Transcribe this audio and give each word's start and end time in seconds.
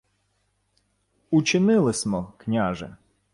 —Учинили 1.31 1.93
смо, 1.93 2.33
княже. 2.37 2.97